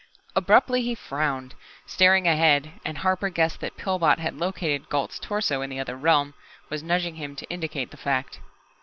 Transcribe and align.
Abruptly 0.35 0.81
he 0.81 0.95
frowned, 0.95 1.53
staring 1.85 2.27
ahead, 2.27 2.71
and 2.83 2.97
Harper 2.97 3.29
guessed 3.29 3.59
that 3.59 3.77
Pillbot 3.77 4.17
had 4.17 4.35
located 4.35 4.89
Gault's 4.89 5.19
torso 5.19 5.61
in 5.61 5.69
the 5.69 5.79
other 5.79 5.95
realm, 5.95 6.33
was 6.71 6.81
nudging 6.81 7.17
him 7.17 7.35
to 7.35 7.45
indicate 7.51 7.91
the 7.91 7.97
fact. 7.97 8.39